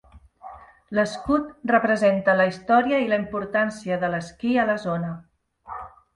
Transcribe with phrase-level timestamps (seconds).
[0.99, 5.15] L'escut representa la història i la importància de l'esquí a la zona.